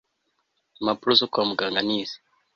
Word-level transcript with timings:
impapuro 0.79 1.13
zo 1.19 1.27
kwamuganga 1.31 1.79
nizi 1.87 2.17